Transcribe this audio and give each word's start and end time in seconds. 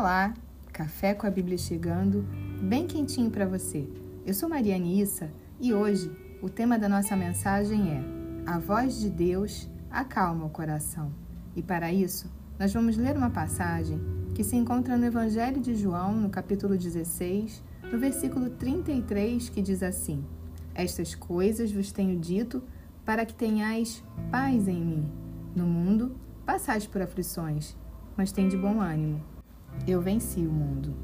Olá, 0.00 0.32
café 0.72 1.12
com 1.12 1.26
a 1.26 1.30
Bíblia 1.30 1.58
chegando, 1.58 2.26
bem 2.62 2.86
quentinho 2.86 3.30
para 3.30 3.44
você. 3.44 3.86
Eu 4.24 4.32
sou 4.32 4.48
Mariane 4.48 4.98
Issa 4.98 5.30
e 5.60 5.74
hoje 5.74 6.10
o 6.40 6.48
tema 6.48 6.78
da 6.78 6.88
nossa 6.88 7.14
mensagem 7.14 7.90
é 7.90 8.02
A 8.50 8.58
voz 8.58 8.98
de 8.98 9.10
Deus 9.10 9.68
acalma 9.90 10.46
o 10.46 10.48
coração. 10.48 11.12
E 11.54 11.62
para 11.62 11.92
isso, 11.92 12.32
nós 12.58 12.72
vamos 12.72 12.96
ler 12.96 13.14
uma 13.14 13.28
passagem 13.28 14.00
que 14.34 14.42
se 14.42 14.56
encontra 14.56 14.96
no 14.96 15.04
Evangelho 15.04 15.60
de 15.60 15.74
João, 15.74 16.14
no 16.14 16.30
capítulo 16.30 16.78
16, 16.78 17.62
no 17.92 17.98
versículo 17.98 18.48
33, 18.48 19.50
que 19.50 19.60
diz 19.60 19.82
assim: 19.82 20.24
Estas 20.74 21.14
coisas 21.14 21.70
vos 21.70 21.92
tenho 21.92 22.18
dito 22.18 22.62
para 23.04 23.26
que 23.26 23.34
tenhais 23.34 24.02
paz 24.30 24.66
em 24.66 24.82
mim. 24.82 25.12
No 25.54 25.66
mundo 25.66 26.16
passais 26.46 26.86
por 26.86 27.02
aflições, 27.02 27.76
mas 28.16 28.32
tem 28.32 28.48
de 28.48 28.56
bom 28.56 28.80
ânimo 28.80 29.20
eu 29.86 30.00
venci 30.00 30.40
o 30.40 30.52
mundo. 30.52 30.94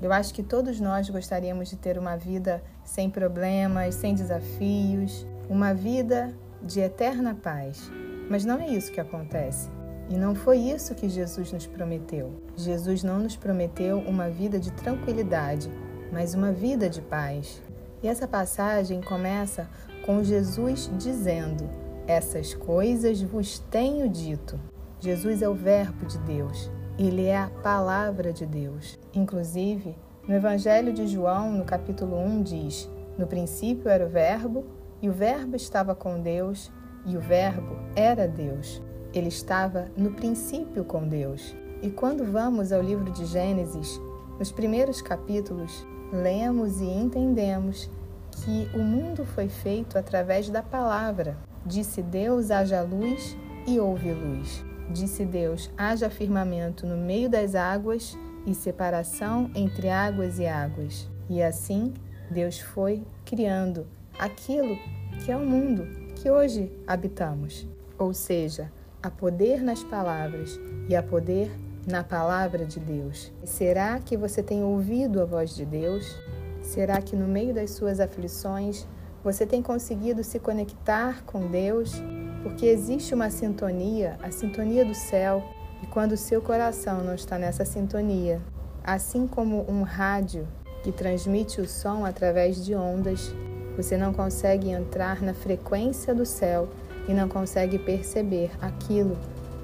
Eu 0.00 0.12
acho 0.12 0.32
que 0.32 0.42
todos 0.42 0.80
nós 0.80 1.10
gostaríamos 1.10 1.68
de 1.68 1.76
ter 1.76 1.98
uma 1.98 2.16
vida 2.16 2.62
sem 2.84 3.10
problemas, 3.10 3.96
sem 3.96 4.14
desafios, 4.14 5.26
uma 5.48 5.74
vida 5.74 6.32
de 6.62 6.80
eterna 6.80 7.34
paz. 7.34 7.90
Mas 8.30 8.44
não 8.44 8.60
é 8.60 8.68
isso 8.68 8.92
que 8.92 9.00
acontece. 9.00 9.68
E 10.08 10.16
não 10.16 10.34
foi 10.34 10.58
isso 10.58 10.94
que 10.94 11.08
Jesus 11.08 11.52
nos 11.52 11.66
prometeu. 11.66 12.42
Jesus 12.56 13.02
não 13.02 13.18
nos 13.18 13.36
prometeu 13.36 13.98
uma 13.98 14.30
vida 14.30 14.58
de 14.58 14.70
tranquilidade, 14.72 15.70
mas 16.12 16.32
uma 16.32 16.52
vida 16.52 16.88
de 16.88 17.02
paz. 17.02 17.60
E 18.02 18.08
essa 18.08 18.28
passagem 18.28 19.02
começa 19.02 19.68
com 20.06 20.22
Jesus 20.22 20.90
dizendo: 20.96 21.68
Essas 22.06 22.54
coisas 22.54 23.20
vos 23.20 23.58
tenho 23.58 24.08
dito. 24.08 24.58
Jesus 25.00 25.42
é 25.42 25.48
o 25.48 25.54
Verbo 25.54 26.06
de 26.06 26.18
Deus. 26.18 26.70
Ele 26.98 27.26
é 27.26 27.38
a 27.38 27.48
palavra 27.62 28.32
de 28.32 28.44
Deus. 28.44 28.98
Inclusive, 29.14 29.94
no 30.26 30.34
Evangelho 30.34 30.92
de 30.92 31.06
João, 31.06 31.52
no 31.52 31.64
capítulo 31.64 32.18
1, 32.18 32.42
diz: 32.42 32.90
No 33.16 33.24
princípio 33.24 33.88
era 33.88 34.04
o 34.04 34.08
Verbo, 34.08 34.64
e 35.00 35.08
o 35.08 35.12
Verbo 35.12 35.54
estava 35.54 35.94
com 35.94 36.20
Deus, 36.20 36.72
e 37.06 37.16
o 37.16 37.20
Verbo 37.20 37.76
era 37.94 38.26
Deus. 38.26 38.82
Ele 39.14 39.28
estava 39.28 39.86
no 39.96 40.10
princípio 40.10 40.84
com 40.84 41.06
Deus. 41.06 41.54
E 41.80 41.88
quando 41.88 42.24
vamos 42.24 42.72
ao 42.72 42.82
livro 42.82 43.12
de 43.12 43.26
Gênesis, 43.26 44.00
nos 44.36 44.50
primeiros 44.50 45.00
capítulos, 45.00 45.86
lemos 46.12 46.80
e 46.80 46.84
entendemos 46.86 47.88
que 48.32 48.68
o 48.74 48.82
mundo 48.82 49.24
foi 49.24 49.48
feito 49.48 49.96
através 49.96 50.50
da 50.50 50.64
palavra. 50.64 51.36
Disse 51.64 52.02
Deus: 52.02 52.50
haja 52.50 52.82
luz 52.82 53.36
e 53.68 53.78
houve 53.78 54.12
luz. 54.12 54.67
Disse 54.90 55.24
Deus: 55.24 55.70
haja 55.76 56.08
firmamento 56.08 56.86
no 56.86 56.96
meio 56.96 57.28
das 57.28 57.54
águas 57.54 58.16
e 58.46 58.54
separação 58.54 59.50
entre 59.54 59.88
águas 59.88 60.38
e 60.38 60.46
águas. 60.46 61.08
E 61.28 61.42
assim 61.42 61.92
Deus 62.30 62.58
foi 62.58 63.02
criando 63.24 63.86
aquilo 64.18 64.76
que 65.24 65.30
é 65.30 65.36
o 65.36 65.44
mundo 65.44 65.86
que 66.16 66.30
hoje 66.30 66.72
habitamos. 66.86 67.66
Ou 67.98 68.14
seja, 68.14 68.72
há 69.02 69.10
poder 69.10 69.62
nas 69.62 69.82
palavras 69.84 70.58
e 70.88 70.96
há 70.96 71.02
poder 71.02 71.50
na 71.86 72.02
palavra 72.02 72.64
de 72.64 72.80
Deus. 72.80 73.32
Será 73.44 73.98
que 73.98 74.16
você 74.16 74.42
tem 74.42 74.62
ouvido 74.62 75.20
a 75.20 75.24
voz 75.24 75.54
de 75.54 75.64
Deus? 75.64 76.18
Será 76.62 77.00
que 77.00 77.16
no 77.16 77.26
meio 77.26 77.54
das 77.54 77.70
suas 77.70 78.00
aflições 78.00 78.86
você 79.22 79.46
tem 79.46 79.62
conseguido 79.62 80.22
se 80.22 80.38
conectar 80.38 81.24
com 81.24 81.46
Deus 81.46 81.94
porque 82.42 82.66
existe 82.66 83.14
uma 83.14 83.30
sintonia, 83.30 84.16
a 84.22 84.30
sintonia 84.30 84.84
do 84.84 84.94
céu, 84.94 85.42
e 85.82 85.86
quando 85.86 86.12
o 86.12 86.16
seu 86.16 86.40
coração 86.40 87.02
não 87.02 87.14
está 87.14 87.38
nessa 87.38 87.64
sintonia, 87.64 88.40
assim 88.82 89.26
como 89.26 89.64
um 89.70 89.82
rádio 89.82 90.46
que 90.82 90.92
transmite 90.92 91.60
o 91.60 91.68
som 91.68 92.04
através 92.04 92.64
de 92.64 92.74
ondas, 92.74 93.32
você 93.76 93.96
não 93.96 94.12
consegue 94.12 94.70
entrar 94.70 95.22
na 95.22 95.34
frequência 95.34 96.14
do 96.14 96.26
céu 96.26 96.68
e 97.08 97.14
não 97.14 97.28
consegue 97.28 97.78
perceber 97.78 98.50
aquilo 98.60 99.16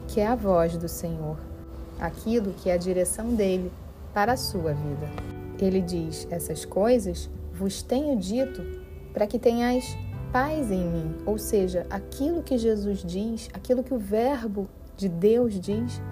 que 0.07 0.21
é 0.21 0.27
a 0.27 0.35
voz 0.35 0.77
do 0.77 0.89
Senhor, 0.89 1.37
aquilo 1.99 2.53
que 2.53 2.71
é 2.71 2.75
a 2.75 2.79
direção 2.79 3.35
dele 3.35 3.73
para 4.13 4.33
a 4.33 4.37
sua 4.37 4.73
vida. 4.73 5.09
Ele 5.59 5.81
diz: 5.81 6.27
Essas 6.31 6.65
coisas 6.65 7.31
vos 7.53 7.83
tenho 7.83 8.17
dito 8.19 8.63
para 9.13 9.27
que 9.27 9.39
tenhais 9.39 9.97
paz 10.35 10.69
em 10.73 10.85
mim, 10.85 11.15
ou 11.25 11.39
seja, 11.39 11.87
aquilo 11.89 12.43
que 12.43 12.59
Jesus 12.59 13.05
diz, 13.05 13.49
aquilo 13.55 13.85
que 13.85 13.95
o 13.95 13.99
Verbo 14.01 14.69
de 14.97 15.09
Deus 15.09 15.61
diz, 15.61 16.03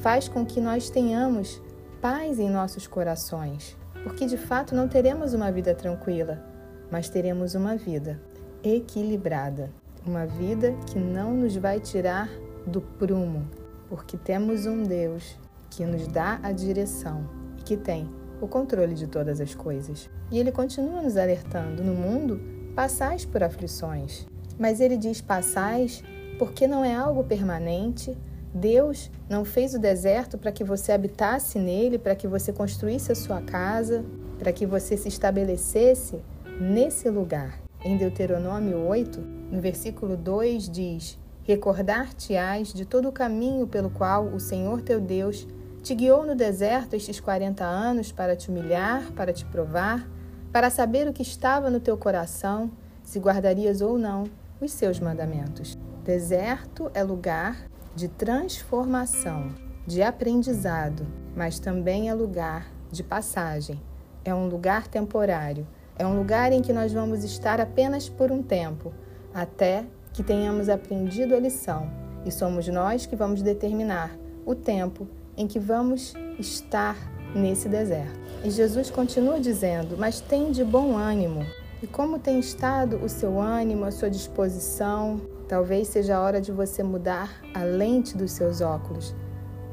faz 0.00 0.28
com 0.28 0.46
que 0.46 0.62
nós 0.62 0.88
tenhamos 0.88 1.60
paz 2.00 2.38
em 2.38 2.48
nossos 2.48 2.86
corações, 2.86 3.76
porque 4.02 4.24
de 4.24 4.38
fato 4.38 4.74
não 4.74 4.88
teremos 4.88 5.34
uma 5.34 5.52
vida 5.52 5.74
tranquila, 5.74 6.42
mas 6.90 7.10
teremos 7.10 7.54
uma 7.54 7.76
vida 7.76 8.18
equilibrada, 8.64 9.70
uma 10.06 10.24
vida 10.24 10.72
que 10.86 10.98
não 10.98 11.34
nos 11.34 11.54
vai 11.54 11.78
tirar 11.78 12.30
do 12.66 12.80
prumo, 12.80 13.46
porque 13.90 14.16
temos 14.16 14.64
um 14.64 14.84
Deus 14.84 15.36
que 15.68 15.84
nos 15.84 16.08
dá 16.08 16.40
a 16.42 16.50
direção 16.50 17.28
e 17.58 17.62
que 17.62 17.76
tem 17.76 18.08
o 18.40 18.48
controle 18.48 18.94
de 18.94 19.06
todas 19.06 19.38
as 19.38 19.54
coisas. 19.54 20.08
E 20.30 20.38
ele 20.38 20.50
continua 20.50 21.02
nos 21.02 21.18
alertando 21.18 21.84
no 21.84 21.92
mundo 21.92 22.55
passais 22.76 23.24
por 23.24 23.42
aflições. 23.42 24.26
Mas 24.58 24.80
ele 24.80 24.98
diz 24.98 25.22
passais 25.22 26.04
porque 26.38 26.66
não 26.66 26.84
é 26.84 26.94
algo 26.94 27.24
permanente. 27.24 28.16
Deus 28.54 29.10
não 29.28 29.44
fez 29.44 29.74
o 29.74 29.78
deserto 29.78 30.36
para 30.36 30.52
que 30.52 30.62
você 30.62 30.92
habitasse 30.92 31.58
nele, 31.58 31.98
para 31.98 32.14
que 32.14 32.28
você 32.28 32.52
construísse 32.52 33.10
a 33.10 33.14
sua 33.14 33.40
casa, 33.40 34.04
para 34.38 34.52
que 34.52 34.66
você 34.66 34.96
se 34.96 35.08
estabelecesse 35.08 36.20
nesse 36.60 37.08
lugar. 37.08 37.58
Em 37.82 37.96
Deuteronômio 37.96 38.78
8, 38.86 39.20
no 39.20 39.60
versículo 39.60 40.16
2 40.16 40.68
diz: 40.68 41.18
Recordar-te-ás 41.44 42.72
de 42.72 42.84
todo 42.84 43.08
o 43.08 43.12
caminho 43.12 43.66
pelo 43.66 43.88
qual 43.88 44.26
o 44.26 44.40
Senhor 44.40 44.82
teu 44.82 45.00
Deus 45.00 45.46
te 45.82 45.94
guiou 45.94 46.26
no 46.26 46.34
deserto 46.34 46.94
estes 46.94 47.20
40 47.20 47.64
anos 47.64 48.10
para 48.10 48.34
te 48.34 48.50
humilhar, 48.50 49.12
para 49.12 49.32
te 49.32 49.44
provar, 49.44 50.08
para 50.56 50.70
saber 50.70 51.06
o 51.06 51.12
que 51.12 51.20
estava 51.20 51.68
no 51.68 51.78
teu 51.78 51.98
coração, 51.98 52.70
se 53.02 53.18
guardarias 53.18 53.82
ou 53.82 53.98
não 53.98 54.24
os 54.58 54.72
seus 54.72 54.98
mandamentos. 54.98 55.76
Deserto 56.02 56.90
é 56.94 57.04
lugar 57.04 57.68
de 57.94 58.08
transformação, 58.08 59.54
de 59.86 60.02
aprendizado, 60.02 61.06
mas 61.36 61.58
também 61.58 62.08
é 62.08 62.14
lugar 62.14 62.72
de 62.90 63.02
passagem. 63.02 63.78
É 64.24 64.34
um 64.34 64.48
lugar 64.48 64.88
temporário, 64.88 65.66
é 65.98 66.06
um 66.06 66.16
lugar 66.16 66.50
em 66.52 66.62
que 66.62 66.72
nós 66.72 66.90
vamos 66.90 67.22
estar 67.22 67.60
apenas 67.60 68.08
por 68.08 68.32
um 68.32 68.42
tempo, 68.42 68.94
até 69.34 69.84
que 70.14 70.22
tenhamos 70.22 70.70
aprendido 70.70 71.34
a 71.34 71.38
lição, 71.38 71.86
e 72.24 72.30
somos 72.30 72.66
nós 72.66 73.04
que 73.04 73.14
vamos 73.14 73.42
determinar 73.42 74.16
o 74.46 74.54
tempo 74.54 75.06
em 75.36 75.46
que 75.46 75.58
vamos 75.58 76.14
estar 76.38 76.96
nesse 77.36 77.68
deserto. 77.68 78.18
E 78.44 78.50
Jesus 78.50 78.90
continua 78.90 79.38
dizendo: 79.38 79.96
Mas 79.98 80.20
tem 80.20 80.50
de 80.50 80.64
bom 80.64 80.96
ânimo. 80.96 81.44
E 81.82 81.86
como 81.86 82.18
tem 82.18 82.40
estado 82.40 82.96
o 83.04 83.08
seu 83.08 83.38
ânimo, 83.40 83.84
a 83.84 83.90
sua 83.90 84.08
disposição? 84.08 85.20
Talvez 85.46 85.88
seja 85.88 86.16
a 86.16 86.20
hora 86.20 86.40
de 86.40 86.50
você 86.50 86.82
mudar 86.82 87.40
a 87.54 87.62
lente 87.62 88.16
dos 88.16 88.32
seus 88.32 88.60
óculos, 88.60 89.14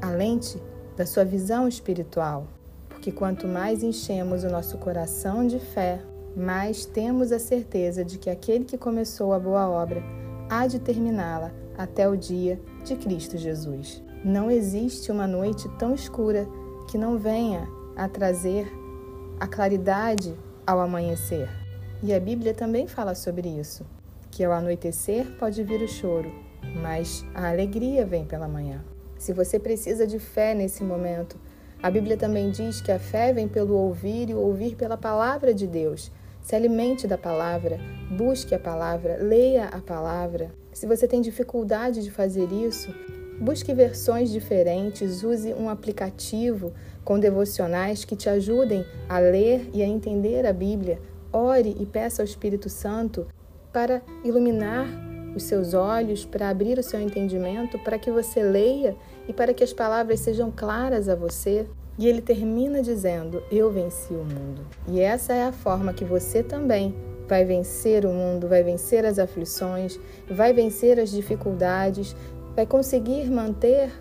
a 0.00 0.10
lente 0.10 0.62
da 0.96 1.06
sua 1.06 1.24
visão 1.24 1.66
espiritual. 1.66 2.46
Porque 2.88 3.10
quanto 3.10 3.48
mais 3.48 3.82
enchemos 3.82 4.44
o 4.44 4.50
nosso 4.50 4.78
coração 4.78 5.46
de 5.46 5.58
fé, 5.58 6.00
mais 6.36 6.84
temos 6.84 7.32
a 7.32 7.38
certeza 7.38 8.04
de 8.04 8.18
que 8.18 8.30
aquele 8.30 8.64
que 8.64 8.78
começou 8.78 9.32
a 9.32 9.38
boa 9.38 9.68
obra 9.68 10.02
há 10.48 10.66
de 10.66 10.78
terminá-la 10.78 11.52
até 11.76 12.08
o 12.08 12.16
dia 12.16 12.60
de 12.84 12.96
Cristo 12.96 13.36
Jesus. 13.36 14.02
Não 14.24 14.50
existe 14.50 15.10
uma 15.10 15.26
noite 15.26 15.68
tão 15.78 15.94
escura 15.94 16.46
que 16.94 16.98
não 16.98 17.18
venha 17.18 17.68
a 17.96 18.08
trazer 18.08 18.72
a 19.40 19.48
claridade 19.48 20.32
ao 20.64 20.78
amanhecer. 20.78 21.48
E 22.00 22.14
a 22.14 22.20
Bíblia 22.20 22.54
também 22.54 22.86
fala 22.86 23.16
sobre 23.16 23.48
isso, 23.48 23.84
que 24.30 24.44
ao 24.44 24.52
anoitecer 24.52 25.26
pode 25.36 25.60
vir 25.64 25.82
o 25.82 25.88
choro, 25.88 26.30
mas 26.80 27.26
a 27.34 27.48
alegria 27.48 28.06
vem 28.06 28.24
pela 28.24 28.46
manhã. 28.46 28.80
Se 29.18 29.32
você 29.32 29.58
precisa 29.58 30.06
de 30.06 30.20
fé 30.20 30.54
nesse 30.54 30.84
momento, 30.84 31.36
a 31.82 31.90
Bíblia 31.90 32.16
também 32.16 32.52
diz 32.52 32.80
que 32.80 32.92
a 32.92 32.98
fé 33.00 33.32
vem 33.32 33.48
pelo 33.48 33.74
ouvir 33.74 34.30
e 34.30 34.34
o 34.34 34.38
ouvir 34.38 34.76
pela 34.76 34.96
palavra 34.96 35.52
de 35.52 35.66
Deus. 35.66 36.12
Se 36.42 36.54
alimente 36.54 37.08
da 37.08 37.18
palavra, 37.18 37.76
busque 38.16 38.54
a 38.54 38.58
palavra, 38.60 39.16
leia 39.20 39.64
a 39.66 39.80
palavra. 39.80 40.52
Se 40.72 40.86
você 40.86 41.08
tem 41.08 41.20
dificuldade 41.20 42.04
de 42.04 42.10
fazer 42.12 42.52
isso, 42.52 42.94
Busque 43.40 43.74
versões 43.74 44.30
diferentes, 44.30 45.22
use 45.24 45.52
um 45.54 45.68
aplicativo 45.68 46.72
com 47.04 47.18
devocionais 47.18 48.04
que 48.04 48.14
te 48.14 48.28
ajudem 48.28 48.84
a 49.08 49.18
ler 49.18 49.68
e 49.74 49.82
a 49.82 49.86
entender 49.86 50.46
a 50.46 50.52
Bíblia. 50.52 51.00
Ore 51.32 51.76
e 51.78 51.84
peça 51.84 52.22
ao 52.22 52.26
Espírito 52.26 52.68
Santo 52.68 53.26
para 53.72 54.00
iluminar 54.24 54.86
os 55.34 55.42
seus 55.42 55.74
olhos, 55.74 56.24
para 56.24 56.48
abrir 56.48 56.78
o 56.78 56.82
seu 56.82 57.00
entendimento, 57.00 57.76
para 57.80 57.98
que 57.98 58.10
você 58.10 58.42
leia 58.42 58.96
e 59.28 59.32
para 59.32 59.52
que 59.52 59.64
as 59.64 59.72
palavras 59.72 60.20
sejam 60.20 60.52
claras 60.54 61.08
a 61.08 61.16
você. 61.16 61.66
E 61.98 62.06
ele 62.06 62.22
termina 62.22 62.80
dizendo: 62.82 63.42
Eu 63.50 63.70
venci 63.70 64.12
o 64.14 64.24
mundo. 64.24 64.66
E 64.88 65.00
essa 65.00 65.32
é 65.32 65.44
a 65.44 65.52
forma 65.52 65.92
que 65.92 66.04
você 66.04 66.42
também 66.42 66.94
vai 67.28 67.44
vencer 67.44 68.04
o 68.04 68.10
mundo, 68.10 68.48
vai 68.48 68.62
vencer 68.62 69.04
as 69.04 69.18
aflições, 69.18 69.98
vai 70.30 70.52
vencer 70.52 71.00
as 71.00 71.10
dificuldades, 71.10 72.14
vai 72.54 72.66
conseguir 72.66 73.30
manter 73.30 73.92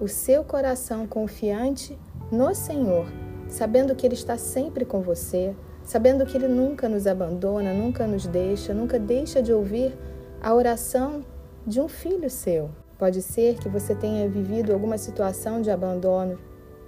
o 0.00 0.08
seu 0.08 0.42
coração 0.42 1.06
confiante 1.06 1.98
no 2.30 2.54
Senhor, 2.54 3.06
sabendo 3.48 3.94
que 3.94 4.06
Ele 4.06 4.14
está 4.14 4.36
sempre 4.36 4.84
com 4.84 5.00
você, 5.00 5.54
sabendo 5.84 6.24
que 6.24 6.36
Ele 6.36 6.48
nunca 6.48 6.88
nos 6.88 7.06
abandona, 7.06 7.72
nunca 7.72 8.06
nos 8.06 8.26
deixa, 8.26 8.72
nunca 8.72 8.98
deixa 8.98 9.42
de 9.42 9.52
ouvir 9.52 9.96
a 10.42 10.54
oração 10.54 11.24
de 11.66 11.80
um 11.80 11.88
filho 11.88 12.30
seu. 12.30 12.70
Pode 12.98 13.22
ser 13.22 13.58
que 13.58 13.68
você 13.68 13.94
tenha 13.94 14.28
vivido 14.28 14.72
alguma 14.72 14.98
situação 14.98 15.60
de 15.60 15.70
abandono, 15.70 16.38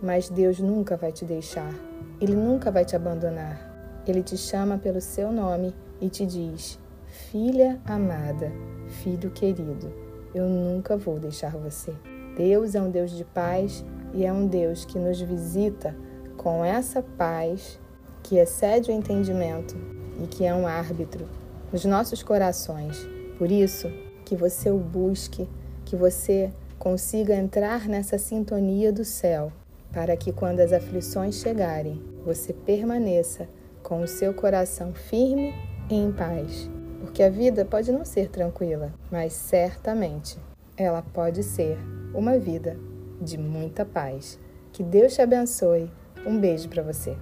mas 0.02 0.28
Deus 0.28 0.58
nunca 0.58 0.96
vai 0.96 1.12
te 1.12 1.24
deixar. 1.24 1.72
Ele 2.20 2.34
nunca 2.34 2.70
vai 2.70 2.84
te 2.84 2.94
abandonar. 2.94 4.02
Ele 4.06 4.22
te 4.22 4.36
chama 4.36 4.78
pelo 4.78 5.00
seu 5.00 5.32
nome 5.32 5.74
e 6.00 6.08
te 6.08 6.26
diz: 6.26 6.78
Filha 7.06 7.80
amada, 7.86 8.52
filho 8.88 9.30
querido, 9.30 9.92
eu 10.34 10.48
nunca 10.48 10.96
vou 10.96 11.18
deixar 11.18 11.52
você. 11.52 11.92
Deus 12.36 12.74
é 12.74 12.80
um 12.80 12.90
Deus 12.90 13.10
de 13.10 13.24
paz 13.24 13.84
e 14.14 14.24
é 14.24 14.32
um 14.32 14.46
Deus 14.46 14.84
que 14.84 14.98
nos 14.98 15.20
visita 15.20 15.94
com 16.36 16.64
essa 16.64 17.02
paz 17.02 17.78
que 18.22 18.36
excede 18.36 18.90
o 18.90 18.94
entendimento 18.94 19.76
e 20.22 20.26
que 20.26 20.44
é 20.44 20.54
um 20.54 20.66
árbitro 20.66 21.26
nos 21.72 21.84
nossos 21.84 22.22
corações. 22.22 23.06
Por 23.38 23.50
isso, 23.50 23.90
que 24.24 24.36
você 24.36 24.70
o 24.70 24.78
busque, 24.78 25.48
que 25.84 25.96
você 25.96 26.50
consiga 26.78 27.34
entrar 27.34 27.88
nessa 27.88 28.18
sintonia 28.18 28.92
do 28.92 29.04
céu, 29.04 29.52
para 29.92 30.16
que 30.16 30.32
quando 30.32 30.60
as 30.60 30.72
aflições 30.72 31.36
chegarem, 31.36 32.02
você 32.24 32.52
permaneça 32.52 33.48
com 33.82 34.00
o 34.00 34.08
seu 34.08 34.32
coração 34.32 34.94
firme 34.94 35.52
e 35.90 35.94
em 35.94 36.10
paz. 36.10 36.70
Porque 37.02 37.20
a 37.20 37.28
vida 37.28 37.64
pode 37.64 37.90
não 37.90 38.04
ser 38.04 38.28
tranquila, 38.28 38.92
mas 39.10 39.32
certamente 39.32 40.38
ela 40.76 41.02
pode 41.02 41.42
ser 41.42 41.76
uma 42.14 42.38
vida 42.38 42.76
de 43.20 43.36
muita 43.36 43.84
paz. 43.84 44.38
Que 44.72 44.84
Deus 44.84 45.12
te 45.12 45.20
abençoe. 45.20 45.90
Um 46.24 46.38
beijo 46.38 46.68
para 46.68 46.80
você. 46.80 47.16